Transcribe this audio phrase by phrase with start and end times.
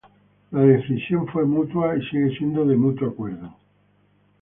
[0.49, 3.55] La decisión fue mutua y sigue siendo de mutuo acuerdo.